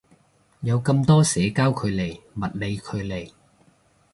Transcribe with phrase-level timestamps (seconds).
[0.61, 3.31] 有咁多社交距離物理距離